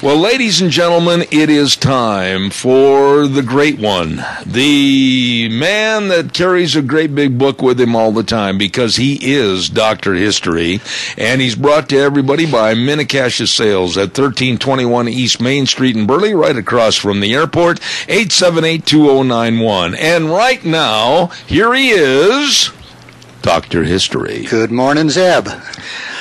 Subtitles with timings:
[0.00, 4.24] Well, ladies and gentlemen, it is time for the great one.
[4.46, 9.18] The man that carries a great big book with him all the time because he
[9.20, 10.14] is Dr.
[10.14, 10.80] History.
[11.16, 16.32] And he's brought to everybody by Minnecash Sales at 1321 East Main Street in Burley,
[16.32, 19.96] right across from the airport, 878-2091.
[19.98, 22.70] And right now, here he is,
[23.42, 23.82] Dr.
[23.82, 24.44] History.
[24.44, 25.48] Good morning, Zeb.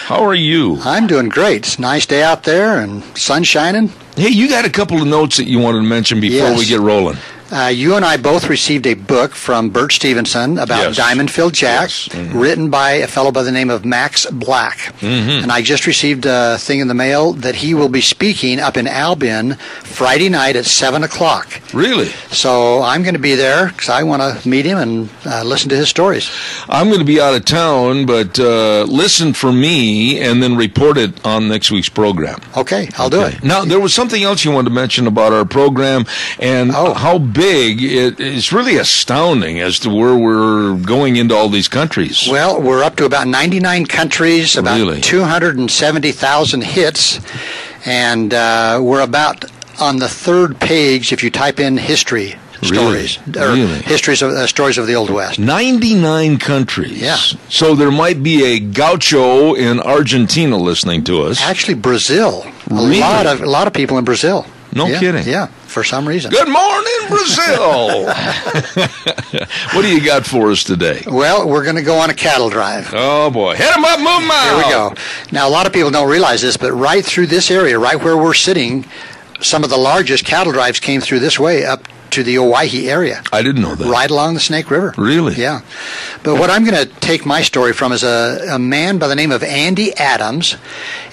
[0.07, 0.77] How are you?
[0.83, 1.57] I'm doing great.
[1.65, 3.89] It's a nice day out there and sun shining.
[4.15, 6.57] Hey, you got a couple of notes that you wanted to mention before Yes.
[6.59, 7.17] we get rolling.
[7.49, 10.97] Uh, you and I both received a book from Bert Stevenson about Yes.
[10.97, 12.09] Diamondfield Jack, Yes.
[12.11, 12.31] Mhm.
[12.33, 14.93] written by a fellow by the name of Max Black.
[15.01, 15.43] Mhm.
[15.43, 18.75] And I just received a thing in the mail that he will be speaking up
[18.75, 21.47] in Albion Friday night at 7 o'clock.
[21.73, 22.09] Really?
[22.31, 25.69] So I'm going to be there because I want to meet him and uh, listen
[25.69, 26.29] to his stories.
[26.67, 30.97] I'm going to be out of town, but uh, listen for me and then report
[30.97, 32.39] it on next week's program.
[32.57, 33.41] Okay, I'll do it.
[33.43, 36.05] Now, there was something else you wanted to mention about our program
[36.39, 36.93] and Oh.
[36.93, 42.27] how big it is really astounding as to where we're going into all these countries.
[42.29, 44.99] Well, we're up to about 99 countries, about Really?
[45.01, 47.19] 270,000 hits,
[47.85, 49.45] and uh, we're about
[49.79, 52.75] on the third page if you type in history Really?
[53.07, 53.79] stories or Really?
[53.83, 55.37] histories of uh, stories of the old west.
[55.37, 56.99] 99 countries.
[56.99, 57.17] Yeah.
[57.49, 61.39] So there might be a gaucho in Argentina listening to us.
[61.39, 62.43] Actually, Brazil.
[62.71, 64.45] A lot of a lot of people in Brazil.
[64.73, 65.27] No Yeah, kidding.
[65.27, 66.31] Yeah, for some reason.
[66.31, 68.05] Good morning, Brazil.
[69.73, 71.03] what do you got for us today?
[71.05, 72.91] Well, we're going to go on a cattle drive.
[72.95, 74.47] Oh boy, hit 'em up, move 'em out.
[74.47, 74.95] Here we go.
[75.31, 78.17] Now, a lot of people don't realize this, but right through this area, right where
[78.17, 78.85] we're sitting,
[79.39, 83.21] some of the largest cattle drives came through this way up to the Owyhee area.
[83.31, 83.87] I didn't know that.
[83.87, 84.95] right along the Snake River.
[84.97, 85.35] Really?
[85.35, 85.61] Yeah.
[86.23, 89.15] But what I'm going to take my story from is a, a man by the
[89.15, 90.55] name of Andy Adams,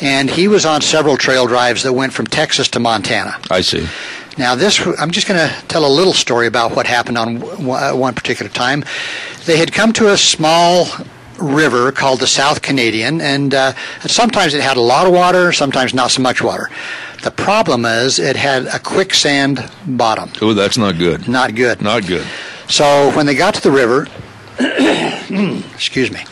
[0.00, 3.36] and he was on several trail drives that went from Texas to Montana.
[3.50, 3.86] I see.
[4.36, 7.70] Now, this I'm just going to tell a little story about what happened on w-
[7.72, 8.84] uh, one particular time.
[9.46, 10.86] They had come to a small
[11.38, 15.94] river called the South Canadian, and uh, sometimes it had a lot of water, sometimes
[15.94, 16.70] not so much water.
[17.22, 20.30] The problem is it had a quicksand bottom.
[20.42, 21.28] Oh, that's not good.
[21.28, 21.80] Not good.
[21.80, 22.26] Not good.
[22.68, 24.06] So when they got to the river,
[25.74, 26.24] excuse me,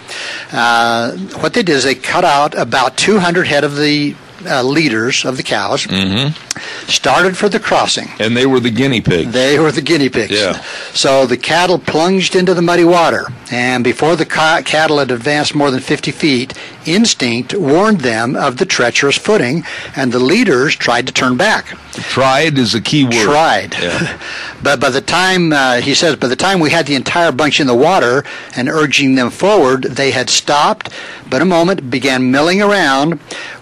[0.53, 4.15] uh, what they did is they cut out about 200 head of the
[4.47, 6.89] uh, leaders of the cows, Mm-hmm.
[6.89, 8.09] started for the crossing.
[8.19, 9.33] And they were the guinea pigs.
[9.33, 10.33] They were the guinea pigs.
[10.33, 10.63] Yeah.
[10.93, 15.55] So the cattle plunged into the muddy water, and before the ca- cattle had advanced
[15.55, 16.55] more than 50 feet,
[16.87, 19.65] instinct warned them of the treacherous footing,
[19.97, 21.67] and the leaders tried to turn back.
[21.93, 23.13] Tried is a key word.
[23.13, 23.75] Tried.
[23.75, 24.19] Yeah.
[24.63, 27.61] but by the time, uh, he says, by the time we had the entire bunch
[27.61, 28.25] in the water
[28.57, 30.89] and urging them forward, they had stopped,
[31.33, 33.15] but a moment began milling around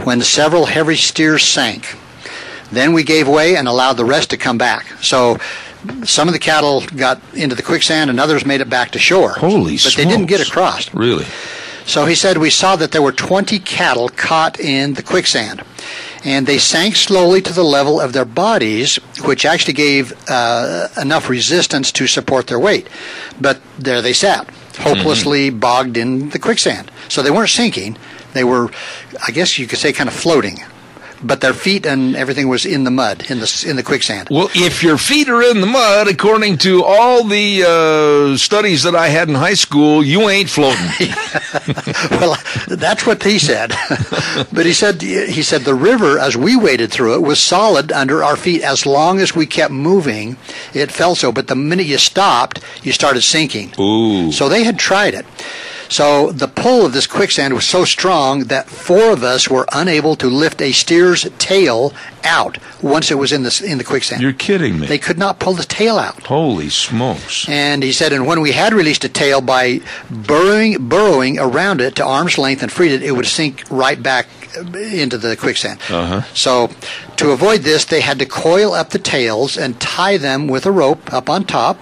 [0.02, 1.96] when several heavy steers sank.
[2.72, 4.86] Then we gave way and allowed the rest to come back.
[5.00, 5.38] So
[6.02, 9.34] some of the cattle got into the quicksand and others made it back to shore.
[9.34, 10.92] Holy But they didn't get across.
[10.92, 11.26] Really?
[11.86, 15.62] So he said, We saw that there were 20 cattle caught in the quicksand.
[16.24, 21.30] And they sank slowly to the level of their bodies, which actually gave uh, enough
[21.30, 22.88] resistance to support their weight.
[23.40, 25.58] But there they sat, hopelessly mm-hmm.
[25.58, 26.90] bogged in the quicksand.
[27.08, 27.96] So they weren't sinking.
[28.32, 28.70] They were,
[29.26, 30.58] I guess you could say, kind of floating.
[31.22, 34.28] But their feet and everything was in the mud, in the, in the quicksand.
[34.30, 38.94] Well, if your feet are in the mud, according to all the uh, studies that
[38.94, 41.10] I had in high school, you ain't floating.
[42.10, 42.36] well,
[42.68, 43.70] that's what he said.
[44.52, 48.24] but he said he said the river, as we waded through it, was solid under
[48.24, 50.36] our feet as long as we kept moving.
[50.72, 53.72] It felt so, but the minute you stopped, you started sinking.
[53.78, 54.32] Ooh.
[54.32, 55.26] So they had tried it.
[55.90, 60.14] So the pull of this quicksand was so strong that four of us were unable
[60.16, 64.20] to lift a steer's tail out once it was in the in the quicksand.
[64.20, 64.86] You're kidding me.
[64.86, 66.26] They could not pull the tail out.
[66.26, 67.48] Holy smokes.
[67.48, 71.96] And he said, and when we had released a tail by burrowing, burrowing around it
[71.96, 75.80] to arm's length and freed it, it would sink right back into the quicksand.
[75.88, 76.22] Uh-huh.
[76.34, 76.70] So,
[77.16, 80.72] to avoid this, they had to coil up the tails and tie them with a
[80.72, 81.78] rope up on top.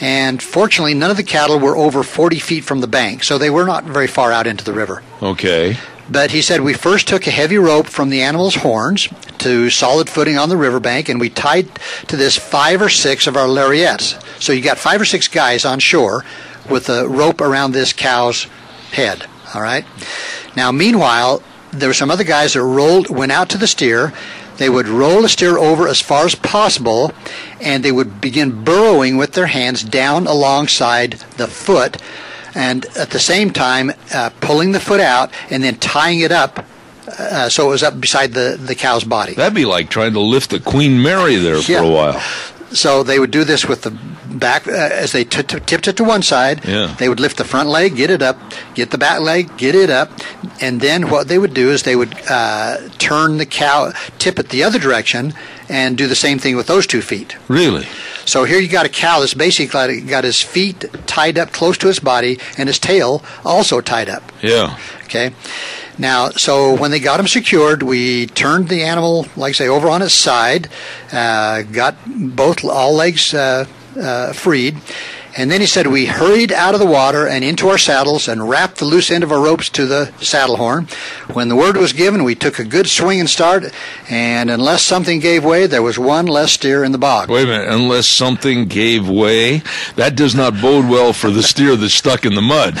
[0.00, 3.50] And fortunately, none of the cattle were over 40 feet from the bank, so they
[3.50, 5.02] were not very far out into the river.
[5.22, 5.76] Okay.
[6.10, 9.08] But he said we first took a heavy rope from the animal's horns
[9.38, 11.68] to solid footing on the riverbank, and we tied
[12.08, 14.16] to this five or six of our lariats.
[14.38, 16.24] So you got five or six guys on shore
[16.68, 18.46] with a rope around this cow's
[18.92, 19.26] head.
[19.54, 19.84] All right.
[20.56, 24.12] Now, meanwhile, there were some other guys that rolled, went out to the steer.
[24.58, 27.12] They would roll the steer over as far as possible,
[27.60, 32.00] and they would begin burrowing with their hands down alongside the foot,
[32.54, 36.64] and at the same time uh, pulling the foot out and then tying it up
[37.18, 39.34] uh, so it was up beside the, the cow's body.
[39.34, 41.80] That'd be like trying to lift the Queen Mary there Yeah.
[41.80, 42.22] for a while.
[42.74, 43.92] So they would do this with the
[44.34, 46.64] back uh, as they t- t- tipped it to one side.
[46.64, 46.94] Yeah.
[46.98, 48.36] They would lift the front leg, get it up,
[48.74, 50.10] get the back leg, get it up,
[50.60, 54.48] and then what they would do is they would uh, turn the cow, tip it
[54.48, 55.34] the other direction,
[55.68, 57.36] and do the same thing with those two feet.
[57.48, 57.86] Really?
[58.24, 61.86] So here you got a cow that's basically got his feet tied up close to
[61.86, 64.32] his body and his tail also tied up.
[64.42, 64.78] Yeah.
[65.04, 65.32] Okay.
[65.98, 69.88] Now, so when they got him secured, we turned the animal, like I say, over
[69.88, 70.68] on its side,
[71.12, 73.66] uh, got both all legs uh,
[73.98, 74.76] uh, freed,
[75.36, 78.48] and then he said we hurried out of the water and into our saddles and
[78.48, 80.86] wrapped the loose end of our ropes to the saddle horn.
[81.32, 83.64] When the word was given, we took a good swing and start,
[84.08, 87.30] and unless something gave way, there was one less steer in the bog.
[87.30, 87.68] Wait a minute.
[87.68, 89.62] Unless something gave way,
[89.96, 92.78] that does not bode well for the steer that's stuck in the mud.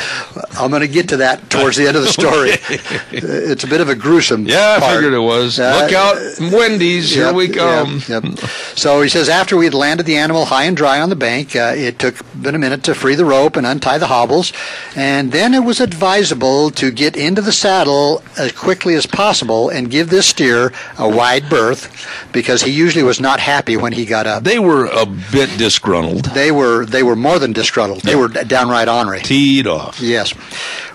[0.58, 2.52] I'm going to get to that towards the end of the story.
[3.16, 4.46] It's a bit of a gruesome.
[4.46, 4.96] Yeah, I part.
[4.96, 5.58] figured it was.
[5.58, 6.16] Uh, Look out,
[6.52, 7.14] Wendy's.
[7.14, 8.00] Here we come.
[8.08, 8.38] Yep, yep.
[8.74, 11.54] So he says after we had landed the animal high and dry on the bank,
[11.54, 14.52] uh, it took about a minute to free the rope and untie the hobbles,
[14.94, 19.90] and then it was advisable to get into the saddle as quickly as possible and
[19.90, 24.26] give this steer a wide berth because he usually was not happy when he got
[24.26, 24.44] up.
[24.44, 26.26] They were a bit disgruntled.
[26.26, 28.02] They were they were more than disgruntled.
[28.02, 29.20] They were downright ornery.
[29.20, 30.00] Teed off.
[30.00, 30.34] Yes.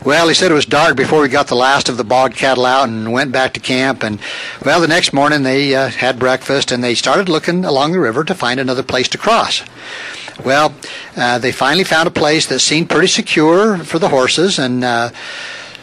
[0.05, 2.65] Well, he said it was dark before we got the last of the bog cattle
[2.65, 4.01] out and went back to camp.
[4.01, 4.19] And,
[4.63, 8.23] well, the next morning they uh, had breakfast and they started looking along the river
[8.23, 9.61] to find another place to cross.
[10.45, 10.73] Well,
[11.17, 15.09] uh, they finally found a place that seemed pretty secure for the horses, and uh,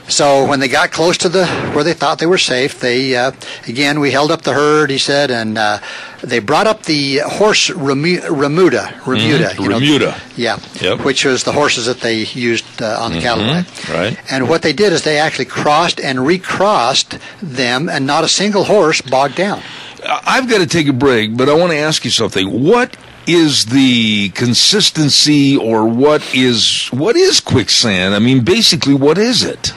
[0.08, 3.32] so when they got close to the where they thought they were safe, they uh,
[3.69, 4.88] again we held up the herd.
[4.91, 5.79] He said, and uh,
[6.23, 10.20] they brought up the horse Remu- Remuda, Remuda, Mhm, you know, Remuda.
[10.37, 11.00] yeah, Yep.
[11.00, 13.67] which was the horses that they used uh, on the cattle Mhm, line.
[13.93, 14.17] right.
[14.31, 18.64] And what they did is they actually crossed and recrossed them, and not a single
[18.64, 19.61] horse bogged down.
[20.08, 22.62] I've got to take a break, but I want to ask you something.
[22.62, 28.14] What is the consistency or what is what is quicksand?
[28.14, 29.73] I mean, basically, what is it?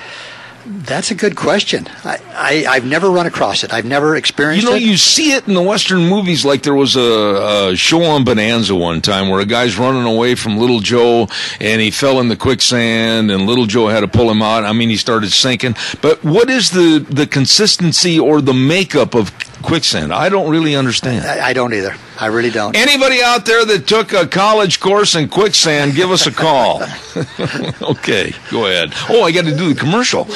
[0.90, 1.88] That's a good question.
[2.04, 3.72] I, I, I've never run across it.
[3.72, 4.82] I've never experienced You know, it.
[4.82, 6.44] you see it in the Western movies.
[6.44, 10.34] Like there was a, a show on Bonanza one time where a guy's running away
[10.34, 11.28] from Little Joe
[11.62, 14.64] and he fell in the quicksand and Little Joe had to pull him out.
[14.64, 15.76] I mean, he started sinking.
[16.02, 19.32] But what is the, the consistency or the makeup of
[19.62, 20.12] quicksand?
[20.12, 21.24] I don't really understand.
[21.26, 21.94] I, I don't either.
[22.22, 22.76] I really don't.
[22.76, 26.82] Anybody out there that took a college course in quicksand, give us a call.
[27.82, 28.94] okay, go ahead.
[29.10, 30.28] Oh, I got to do the commercial.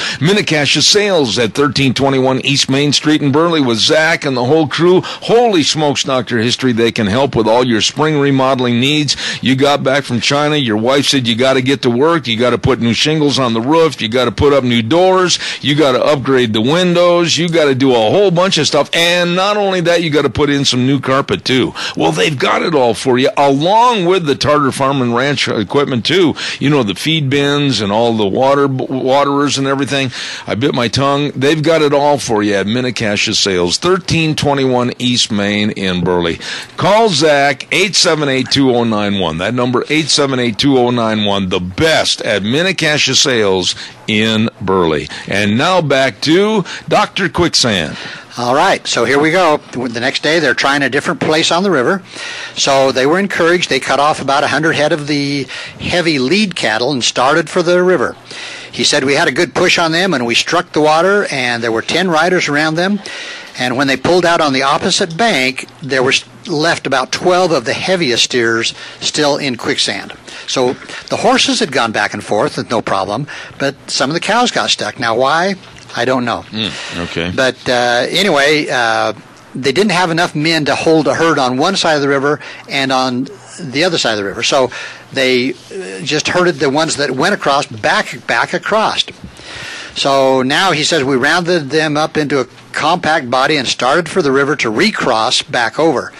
[0.44, 5.00] Minicash Sales at 1321 East Main Street in Burley with Zach and the whole crew.
[5.02, 6.38] Holy smokes, Dr.
[6.38, 9.16] History, they can help with all your spring remodeling needs.
[9.42, 12.36] You got back from China, your wife said you got to get to work, you
[12.36, 15.38] got to put new shingles on the roof, you got to put up new doors,
[15.62, 18.90] you got to upgrade the windows, you got to do a whole bunch of stuff.
[18.92, 21.72] And not only that, you got to put in some new carpet too.
[21.96, 26.04] Well, they've got it all for you, along with the Tarter Farm and Ranch equipment
[26.04, 26.34] too.
[26.58, 30.10] You know, the feed bins and all the water waterers and everything.
[30.46, 31.30] I bit my tongue.
[31.30, 36.38] They've got it all for you at Minicash Sales, 1321 East Main in Burley.
[36.76, 39.38] Call Zach, 878-2091.
[39.38, 41.50] That number, 878-2091.
[41.50, 43.74] The best at Minicash Sales
[44.06, 45.08] in Burley.
[45.28, 47.28] And now back to Dr.
[47.28, 47.96] Quicksand.
[48.36, 49.58] All right, so here we go.
[49.58, 52.02] The next day, they're trying a different place on the river.
[52.56, 53.70] So they were encouraged.
[53.70, 55.44] They cut off about 100 head of the
[55.78, 58.16] heavy lead cattle and started for the river.
[58.74, 61.62] He said we had a good push on them and we struck the water, and
[61.62, 62.98] there were 10 riders around them.
[63.56, 67.64] And when they pulled out on the opposite bank, there was left about 12 of
[67.66, 70.12] the heaviest steers still in quicksand.
[70.48, 70.72] So
[71.08, 73.28] the horses had gone back and forth with no problem,
[73.60, 74.98] but some of the cows got stuck.
[74.98, 75.54] Now, why?
[75.94, 76.44] I don't know.
[76.96, 77.32] Okay.
[77.34, 79.12] But uh, anyway, uh,
[79.54, 82.40] they didn't have enough men to hold a herd on one side of the river
[82.68, 83.28] and on
[83.60, 84.42] the other side of the river.
[84.42, 84.72] So
[85.14, 89.04] they uh, just herded the ones that went across back back across.
[89.94, 94.22] So now he says we rounded them up into a compact body and started for
[94.22, 96.12] the river to recross back over.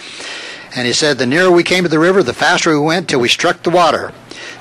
[0.75, 3.19] And he said the nearer we came to the river, the faster we went till
[3.19, 4.13] we struck the water.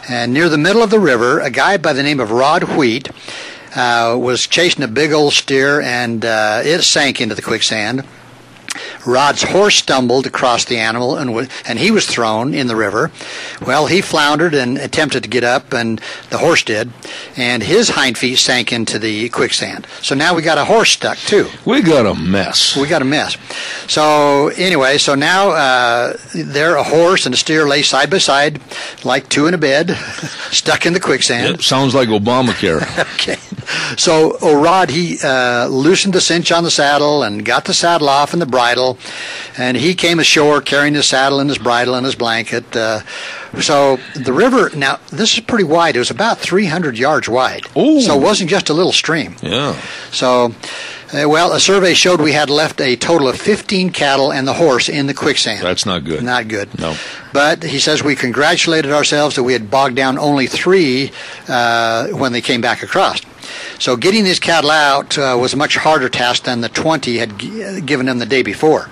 [0.08, 3.08] And near the middle of the river, a guy by the name of Rod Wheat
[3.74, 8.04] uh, was chasing a big old steer, and uh, it sank into the quicksand.
[9.06, 13.10] Rod's horse stumbled across the animal and, w- and he was thrown in the river.
[13.64, 16.00] Well, he floundered and attempted to get up, and
[16.30, 16.90] the horse did,
[17.36, 19.86] and his hind feet sank into the quicksand.
[20.02, 21.48] So now we got a horse stuck too.
[21.64, 22.76] We got a mess.
[22.76, 23.36] We got a mess.
[23.86, 28.60] So anyway, so now uh, there a horse and a steer lay side by side,
[29.04, 29.90] like two in a bed,
[30.50, 31.54] stuck in the quicksand.
[31.56, 32.82] It sounds like Obamacare.
[33.14, 33.38] okay.
[33.96, 38.32] So Orad he uh, loosened the cinch on the saddle and got the saddle off
[38.32, 38.63] and the bridle,
[39.58, 42.74] and he came ashore carrying his saddle and his bridle and his blanket.
[42.74, 43.00] Uh,
[43.60, 45.96] so the river now this is pretty wide.
[45.96, 47.66] It was about 300 yards wide.
[47.76, 48.00] Ooh.
[48.00, 49.36] So it wasn't just a little stream.
[49.42, 49.78] yeah.
[50.10, 50.54] So.
[51.12, 54.52] Uh, well, a survey showed we had left a total of 15 cattle and the
[54.54, 55.62] horse in the quicksand.
[55.64, 56.24] That's not good.
[56.24, 56.76] Not good.
[56.76, 56.96] No.
[57.32, 61.12] But he says we congratulated ourselves that we had bogged down only three
[61.46, 63.20] uh, when they came back across.
[63.78, 67.38] So getting these cattle out uh, was a much harder task than the 20 had
[67.38, 68.88] g- given them the day before.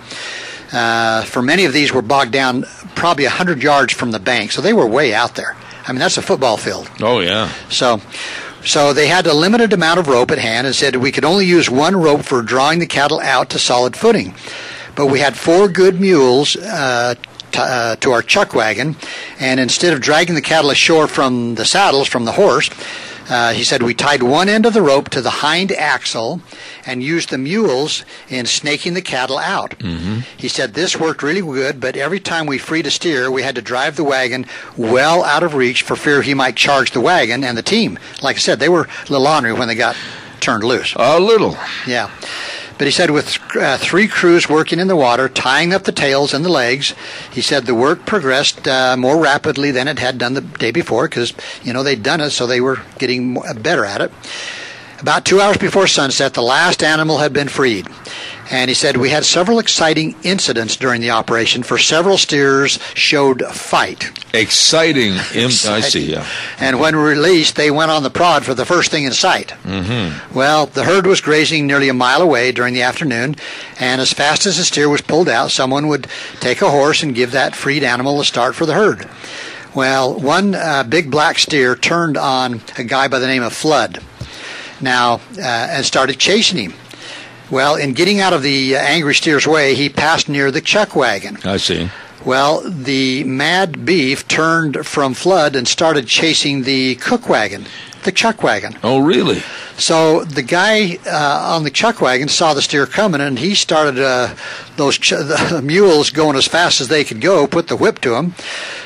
[0.73, 4.63] Uh, for many of these were bogged down probably 100 yards from the bank, so
[4.63, 5.55] they were way out there.
[5.87, 6.91] I mean, that's a football field.
[7.01, 7.51] Oh, yeah.
[7.69, 8.01] So,
[8.65, 11.45] so they had a limited amount of rope at hand and said we could only
[11.45, 14.35] use one rope for drawing the cattle out to solid footing.
[14.95, 17.15] But we had four good mules uh,
[17.51, 18.97] t- uh, to our chuck wagon,
[19.41, 22.71] and instead of dragging the cattle ashore from the saddles from the horse,
[23.29, 26.41] uh, he said we tied one end of the rope to the hind axle
[26.87, 29.71] and used the mules in snaking the cattle out.
[29.79, 30.21] Mm-hmm.
[30.37, 33.55] He said this worked really good, but every time we freed a steer, we had
[33.55, 37.45] to drive the wagon well out of reach for fear he might charge the wagon
[37.45, 37.99] and the team.
[38.23, 39.97] Like I said, they were a little ornery when they got
[40.41, 40.95] turned loose.
[40.97, 41.57] A little.
[41.87, 42.11] Yeah.
[42.83, 46.35] But he said with uh, three crews working in the water, tying up the tails
[46.35, 46.97] and the legs,
[47.31, 51.09] he said the work progressed uh, more rapidly than it had done the day before
[51.09, 54.11] because, you know, they'd done it, so they were getting better at it.
[55.03, 57.89] About two hours before sunset, the last animal had been freed.
[58.53, 63.43] And he said, We had several exciting incidents during the operation, for several steers showed
[63.47, 64.13] fight.
[64.33, 65.15] Exciting.
[65.35, 66.25] Im- I see, yeah.
[66.61, 69.49] And when released, they went on the prod for the first thing in sight.
[69.65, 70.35] Mm-hmm.
[70.35, 73.35] Well, the herd was grazing nearly a mile away during the afternoon,
[73.81, 76.07] and as fast as the steer was pulled out, someone would
[76.39, 79.11] take a horse and give that freed animal a start for the herd.
[79.75, 84.01] Well, one uh, big black steer turned on a guy by the name of Flood
[84.83, 86.75] now uh, and started chasing him.
[87.51, 90.97] Well, in getting out of the uh, angry steer's way, he passed near the chuck
[90.97, 91.39] wagon.
[91.45, 91.91] I see.
[92.25, 97.67] Well, the mad beef turned from Flood and started chasing the cook wagon,
[98.05, 98.79] the chuck wagon.
[98.85, 99.43] Oh, really?
[99.77, 103.99] So the guy uh, on the chuck wagon saw the steer coming, and he started
[103.99, 104.35] uh,
[104.77, 107.49] those ch- the mules going as fast as they could go.
[107.49, 108.35] Put the whip to them,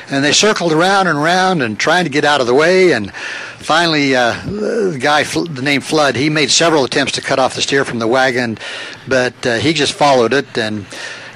[0.09, 2.91] and they circled around and around and trying to get out of the way.
[2.93, 3.13] And
[3.59, 7.61] finally, uh, the guy, the name Flood, he made several attempts to cut off the
[7.61, 8.57] steer from the wagon,
[9.07, 10.85] but uh, he just followed it and.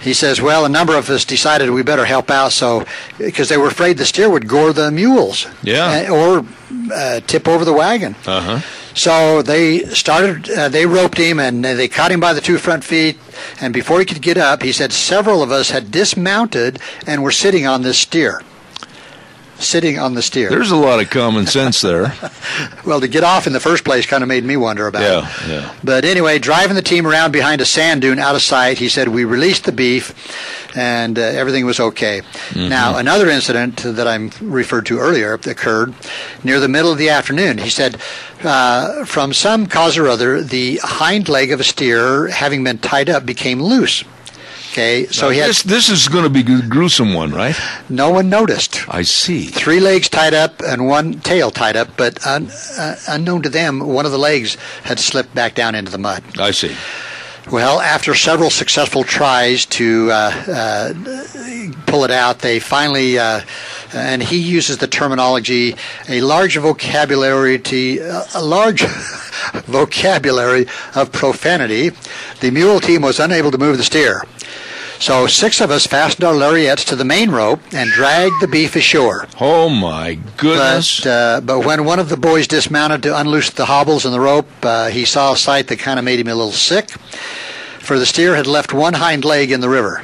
[0.04, 2.86] He says, "Well, a number of us decided we better help out, so
[3.20, 6.08] because they were afraid the steer would gore the mules, Yeah.
[6.10, 6.46] uh, or
[6.92, 8.60] uh, tip over the wagon." Uh huh.
[8.96, 12.84] So they started, uh, they roped him and they caught him by the two front
[12.84, 13.20] feet.
[13.62, 17.32] And before he could get up, he said several of us had dismounted and were
[17.32, 18.42] sitting on this steer.
[19.62, 20.50] Sitting on the steer.
[20.50, 22.14] There's a lot of common sense there.
[22.86, 25.06] well, to get off in the first place kind of made me wonder about it.
[25.06, 25.76] Yeah, yeah.
[25.84, 29.08] But anyway, driving the team around behind a sand dune out of sight, he said
[29.08, 30.14] we released the beef
[30.76, 32.22] and uh, everything was okay.
[32.56, 35.94] Now, another incident that I'm referred to earlier occurred
[36.44, 37.58] near the middle of the afternoon.
[37.58, 38.02] He said,
[38.44, 43.10] uh, from some cause or other, the hind leg of a steer, having been tied
[43.10, 44.04] up, became loose.
[44.72, 47.60] Okay, so he had this, this is going to be a gruesome one, right?
[47.90, 48.88] no one noticed.
[48.88, 49.48] I see.
[49.48, 53.82] Three legs tied up and one tail tied up, but un, uh, unknown to them,
[53.82, 56.24] one of the legs had slipped back down into the mud.
[56.40, 56.74] I see.
[57.52, 60.14] Well, after several successful tries to uh,
[60.48, 60.94] uh,
[61.86, 63.42] pull it out, they finally, uh,
[63.94, 65.76] and he uses the terminology,
[66.08, 68.84] a large vocabulary, to, a large
[69.66, 71.90] vocabulary of profanity.
[72.40, 74.24] The mule team was unable to move the steer.
[75.02, 78.76] So six of us fastened our lariats to the main rope and dragged the beef
[78.76, 79.28] ashore.
[79.40, 81.00] Oh my goodness.
[81.00, 84.20] But, uh, but when one of the boys dismounted to unloose the hobbles and the
[84.20, 86.92] rope, uh, he saw a sight that kind of made him a little sick.
[87.80, 90.04] For the steer had left one hind leg in the river.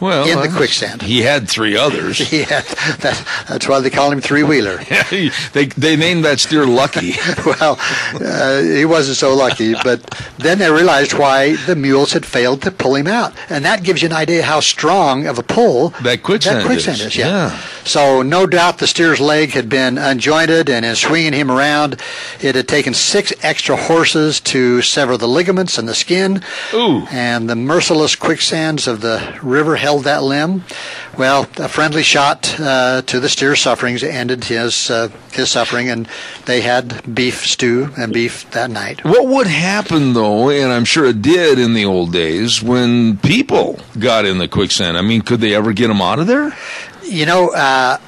[0.00, 1.02] Well, in the uh, quicksand.
[1.02, 2.20] He had three others.
[2.36, 2.60] Yeah,
[3.00, 4.76] that, that's why they call him three wheeler.
[5.10, 7.12] they they named that steer Lucky.
[7.46, 10.02] well, uh, he wasn't so lucky, but
[10.38, 14.02] then they realized why the mules had failed to pull him out, and that gives
[14.02, 17.06] you an idea how strong of a pull That quicksand that quicksand is.
[17.06, 17.16] is.
[17.16, 17.26] Yeah.
[17.50, 17.60] Yeah.
[17.86, 22.02] So no doubt the steer's leg had been unjointed, and in swinging him around,
[22.40, 26.42] it had taken six extra horses to sever the ligaments and the skin.
[26.74, 27.06] Ooh.
[27.10, 30.64] And the merciless quicksands of the river held that limb.
[31.16, 36.08] Well, a friendly shot uh, to the steer's sufferings ended his uh, his suffering, and
[36.46, 39.04] they had beef stew and beef that night.
[39.04, 43.78] What would happen though, and I'm sure it did in the old days, when people
[43.98, 44.98] got in the quicksand?
[44.98, 46.52] I mean, could they ever get them out of there?
[47.08, 47.98] You know, uh,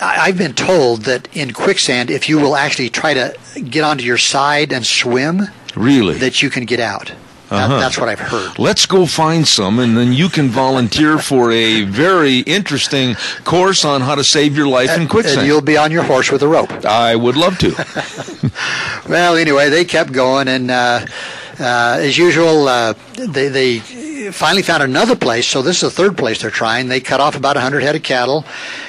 [0.00, 3.34] I- I've been told that in quicksand, if you will actually try to
[3.70, 6.18] get onto your side and swim, Really?
[6.18, 7.12] that you can get out.
[7.50, 7.78] Uh-huh.
[7.78, 8.58] that's what I've heard.
[8.58, 14.00] Let's go find some, and then you can volunteer for a very interesting course on
[14.00, 15.46] how to save your life in And quicksand.
[15.46, 16.84] you'll be on your horse with a rope.
[16.84, 17.70] I would love to.
[19.08, 21.04] Well, anyway, they kept going, and uh,
[21.58, 23.78] uh, as usual, uh, they, they
[24.32, 25.46] finally found another place.
[25.46, 26.88] So this is the third place they're trying.
[26.88, 28.44] They cut off about 100 head of cattle,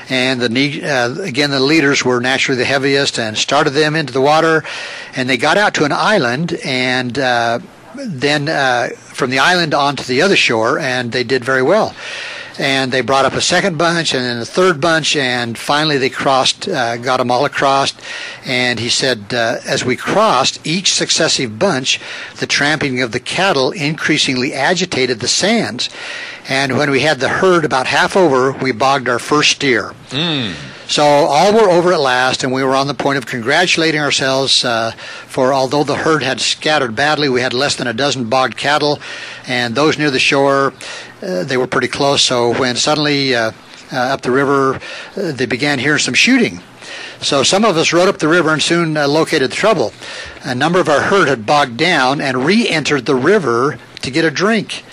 [0.09, 4.21] and the uh, again the leaders were naturally the heaviest, and started them into the
[4.21, 4.63] water,
[5.15, 7.59] and they got out to an island, and uh,
[7.95, 11.95] then uh, from the island onto the other shore, and they did very well.
[12.57, 16.09] And they brought up a second bunch, and then a third bunch, and finally they
[16.09, 17.93] crossed, uh, got them all across.
[18.45, 21.99] And he said, uh, as we crossed each successive bunch,
[22.37, 25.89] the tramping of the cattle increasingly agitated the sands.
[26.47, 29.93] And when we had the herd about half over, we bogged our first steer.
[30.87, 34.63] So all were over at last, and we were on the point of congratulating ourselves.
[34.63, 34.91] Uh,
[35.25, 38.99] for although the herd had scattered badly, we had less than a dozen bogged cattle,
[39.47, 40.73] and those near the shore,
[41.23, 42.21] uh, they were pretty close.
[42.21, 43.51] So when suddenly uh,
[43.91, 46.59] uh, up the river, uh, they began hearing some shooting.
[47.19, 49.91] So some of us rode up the river and soon uh, located the trouble.
[50.43, 54.29] A number of our herd had bogged down and re-entered the river to get a
[54.29, 54.83] drink.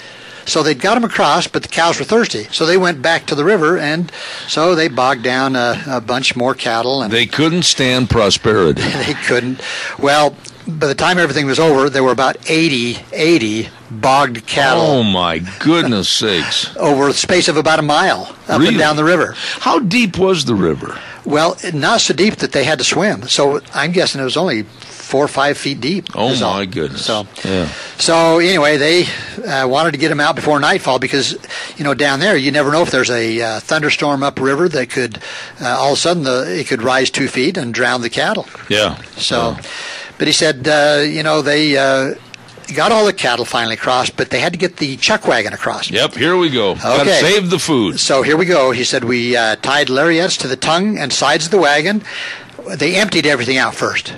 [0.44, 2.44] So they'd got them across, but the cows were thirsty.
[2.50, 4.10] So they went back to the river, and
[4.48, 8.82] so they bogged down a, a bunch more cattle, and They couldn't stand prosperity.
[9.06, 9.60] they couldn't.
[9.98, 10.34] Well,
[10.66, 15.40] by the time everything was over, there were about 80, 80 bogged cattle Oh my
[15.58, 16.74] goodness sakes!
[16.76, 18.68] over the space of about a mile up Really?
[18.68, 19.34] and down the river.
[19.58, 20.98] How deep was the river?
[21.24, 23.28] Well, not so deep that they had to swim.
[23.28, 24.64] So I'm guessing it was only
[25.12, 26.08] four or five feet deep.
[26.14, 26.54] Oh is all.
[26.54, 27.04] my goodness!
[27.04, 27.66] So, yeah.
[27.98, 29.04] so anyway, they
[29.46, 31.36] uh, wanted to get them out before nightfall because,
[31.76, 35.18] you know, down there you never know if there's a uh, thunderstorm upriver that could,
[35.60, 38.46] uh, all of a sudden, the, it could rise two feet and drown the cattle.
[38.70, 38.96] Yeah.
[39.18, 39.54] So,
[40.16, 42.14] but he said, uh, you know, they uh,
[42.74, 45.90] got all the cattle finally across, but they had to get the chuck wagon across.
[45.90, 46.14] Yep.
[46.14, 46.70] Here we go.
[46.70, 47.20] Okay.
[47.20, 48.00] save the food.
[48.00, 48.70] So here we go.
[48.70, 52.02] He said we uh, tied lariats to the tongue and sides of the wagon.
[52.76, 54.14] They emptied everything out first.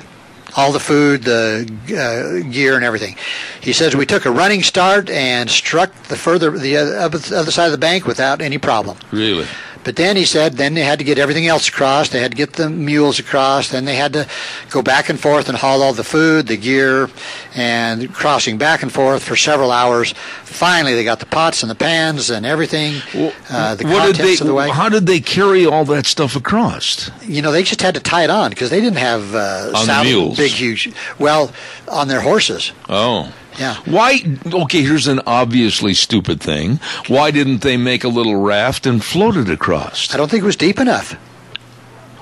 [0.57, 3.17] All the food, the uh, gear, and everything.
[3.61, 7.67] He says we took a running start and struck the further the other, other side
[7.67, 8.97] of the bank without any problem.
[9.11, 9.47] Really.
[9.85, 12.09] But then he said, then they had to get everything else across.
[12.09, 13.69] They had to get the mules across.
[13.69, 14.27] Then they had to
[14.71, 17.11] go back and forth and haul all the food, the gear,
[17.55, 20.13] and crossing back and forth for several hours.
[20.45, 22.95] Finally, they got the pots and the pans and everything.
[23.51, 24.33] Uh, the what contents they?
[24.35, 24.75] of the wagon.
[24.75, 27.11] How did they carry all that stuff across?
[27.23, 30.35] You know, they just had to tie it on because they didn't have uh, saddle-
[30.35, 30.93] big, huge.
[31.19, 31.53] Well,
[31.89, 32.73] on their horses.
[32.89, 33.33] Oh.
[33.59, 33.77] Yeah.
[33.85, 34.19] Why?
[34.47, 36.81] Okay, here's an obviously stupid thing.
[37.09, 40.13] Why didn't they make a little raft and float it across?
[40.13, 41.17] I don't think it was deep enough.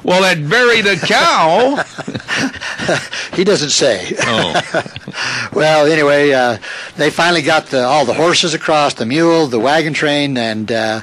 [0.04, 1.84] Well, that buried a cow.
[3.34, 4.14] He doesn't say.
[4.20, 4.82] oh,
[5.54, 6.58] Well, anyway, uh,
[6.96, 11.00] they finally got the, all the horses across, the mule, the wagon train, and uh,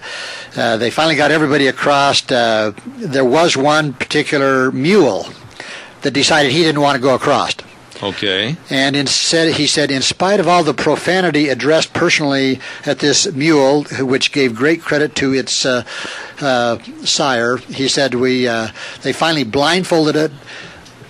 [0.55, 2.29] uh, they finally got everybody across.
[2.31, 5.27] Uh, there was one particular mule
[6.01, 7.55] that decided he didn't want to go across.
[8.01, 8.57] Okay.
[8.69, 13.83] And instead, he said, in spite of all the profanity addressed personally at this mule,
[13.99, 15.83] which gave great credit to its uh,
[16.41, 18.69] uh, sire, he said, we uh,
[19.01, 20.31] they finally blindfolded it,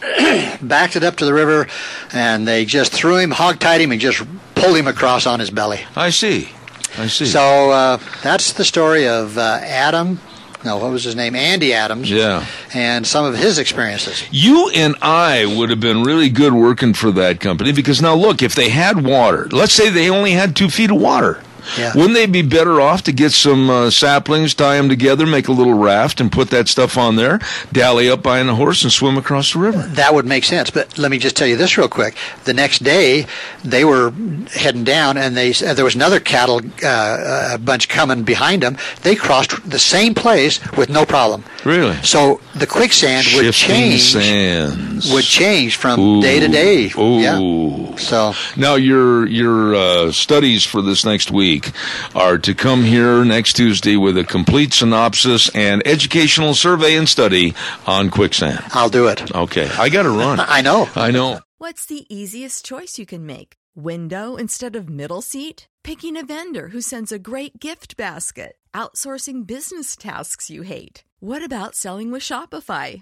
[0.62, 1.68] backed it up to the river,
[2.14, 4.24] and they just threw him, hogtied him, and just
[4.56, 5.80] pulled him across on his belly.
[5.96, 6.50] I see.
[6.98, 7.26] I see.
[7.26, 10.20] So uh, that's the story of uh, Adam.
[10.66, 11.36] No, what was his name?
[11.36, 12.12] Andy Adams.
[12.12, 12.46] yeah.
[12.74, 14.24] And some of his experiences.
[14.32, 18.42] You and I would have been really good working for that company because now look,
[18.42, 21.42] if they had water, let's say they only had two feet of water.
[21.78, 21.94] Yeah.
[21.96, 25.52] Wouldn't they be better off to get some uh, saplings, tie them together, make a
[25.52, 27.40] little raft, and put that stuff on there,
[27.72, 29.80] dally up behind a horse, and swim across the river?
[29.80, 30.70] That would make sense.
[30.70, 32.16] But let me just tell you this real quick.
[32.46, 33.28] The next day,
[33.64, 34.12] they were
[34.54, 38.78] heading down, and they uh, there was another cattle uh, uh, bunch coming behind them.
[39.04, 41.44] They crossed the same place with no problem.
[41.66, 41.96] Really?
[42.04, 44.02] So the quicksand would change.
[44.02, 44.89] sand.
[45.00, 45.14] Happens.
[45.14, 46.22] would change from Ooh.
[46.22, 46.92] day to day.
[46.98, 47.20] Ooh.
[47.20, 47.96] Yeah.
[47.98, 51.72] So Now your your uh, studies for this next week
[52.16, 57.54] are to come here next Tuesday with a complete synopsis and educational survey and study
[57.86, 58.64] on quicksand.
[58.72, 59.34] I'll do it.
[59.36, 60.40] Okay, I got to run.
[60.48, 60.88] I know.
[60.96, 61.40] I know.
[61.58, 63.56] What's the easiest choice you can make?
[63.76, 65.68] Window instead of middle seat?
[65.84, 68.58] Picking a vendor who sends a great gift basket?
[68.74, 71.04] Outsourcing business tasks you hate?
[71.20, 73.02] What about selling with Shopify?